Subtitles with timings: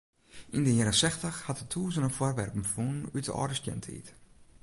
[0.55, 4.07] Yn de jierren sechstich hat er tûzenen foarwerpen fûn út de âlde stientiid.